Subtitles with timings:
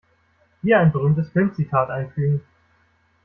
[0.63, 2.41] Hier ein berühmtes Filmzitat einfügen.